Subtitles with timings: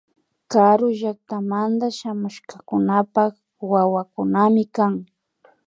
[0.51, 3.33] Karu llaktamanta shamushkakunapak
[3.71, 4.93] wawakunami kan